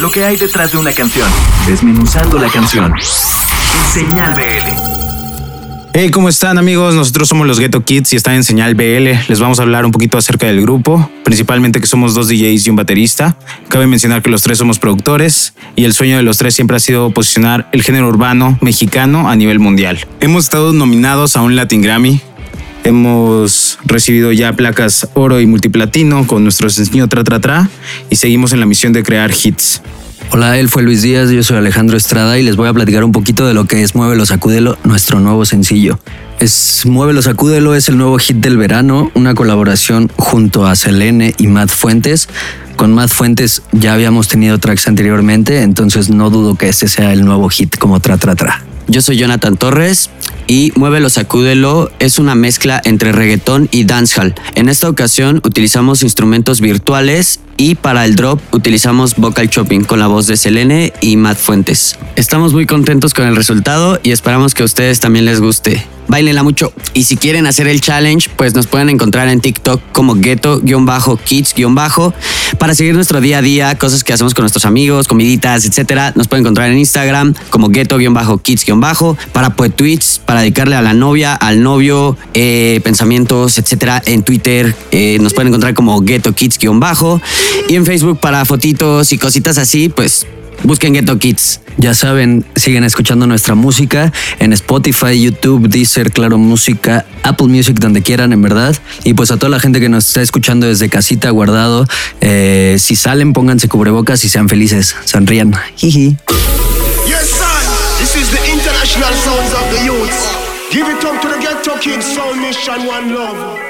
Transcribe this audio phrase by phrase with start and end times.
[0.00, 1.28] lo que hay detrás de una canción,
[1.66, 2.92] desmenuzando la canción.
[3.92, 4.96] Señal BL.
[5.94, 6.94] Hey, ¿cómo están amigos?
[6.94, 9.28] Nosotros somos los Ghetto Kids y están en Señal BL.
[9.28, 12.70] Les vamos a hablar un poquito acerca del grupo, principalmente que somos dos DJs y
[12.70, 13.38] un baterista.
[13.68, 16.80] Cabe mencionar que los tres somos productores y el sueño de los tres siempre ha
[16.80, 20.06] sido posicionar el género urbano mexicano a nivel mundial.
[20.20, 22.20] Hemos estado nominados a un Latin Grammy,
[22.86, 27.68] Hemos recibido ya placas oro y multiplatino con nuestro sencillo Tra Tra Tra
[28.10, 29.82] y seguimos en la misión de crear hits.
[30.32, 33.12] Hola, él fue Luis Díaz, yo soy Alejandro Estrada y les voy a platicar un
[33.12, 36.00] poquito de lo que es Muévelo Sacúdelo, nuestro nuevo sencillo.
[36.40, 41.46] Es Muévelo Sacúdelo es el nuevo hit del verano, una colaboración junto a Selene y
[41.46, 42.28] Matt Fuentes.
[42.74, 47.24] Con Matt Fuentes ya habíamos tenido tracks anteriormente, entonces no dudo que este sea el
[47.24, 48.64] nuevo hit como Tra Tra Tra.
[48.88, 50.10] Yo soy Jonathan Torres
[50.46, 54.34] y Muévelo Sacúdelo es una mezcla entre reggaetón y dancehall.
[54.54, 60.06] En esta ocasión utilizamos instrumentos virtuales y para el drop utilizamos vocal chopping con la
[60.06, 61.98] voz de Selene y Matt Fuentes.
[62.16, 65.95] Estamos muy contentos con el resultado y esperamos que a ustedes también les guste.
[66.08, 66.72] Bailenla mucho.
[66.94, 71.54] Y si quieren hacer el challenge, pues nos pueden encontrar en TikTok como ghetto-kids-
[72.58, 76.12] para seguir nuestro día a día, cosas que hacemos con nuestros amigos, comiditas, etcétera.
[76.16, 78.64] Nos pueden encontrar en Instagram como ghetto-kids-
[79.32, 84.02] para pues tweets, para dedicarle a la novia, al novio, eh, pensamientos, etcétera.
[84.06, 86.58] En Twitter eh, nos pueden encontrar como ghetto kids-
[87.68, 90.26] y en Facebook para fotitos y cositas así, pues
[90.64, 91.60] busquen Ghetto Kids.
[91.78, 98.02] Ya saben, siguen escuchando nuestra música en Spotify, YouTube, Deezer, Claro Música, Apple Music, donde
[98.02, 98.74] quieran, en verdad.
[99.04, 101.86] Y pues a toda la gente que nos está escuchando desde casita, guardado,
[102.20, 104.96] eh, si salen, pónganse cubrebocas y sean felices.
[105.04, 105.52] Sonrían.
[105.76, 106.16] Jiji.
[107.06, 107.98] Yes, son.
[107.98, 110.46] This is the international sounds of the youths.
[110.72, 113.66] Give it up to the ghetto kids, soul mission, one love.